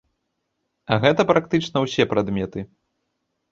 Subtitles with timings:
[0.95, 2.67] А гэта практычна ўсе прадметы.